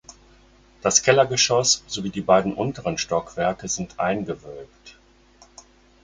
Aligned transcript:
Das 0.81 1.03
Kellergeschoss 1.03 1.83
sowie 1.85 2.09
die 2.09 2.21
beiden 2.23 2.55
unteren 2.55 2.97
Stockwerke 2.97 3.67
sind 3.67 3.99
eingewölbt. 3.99 4.97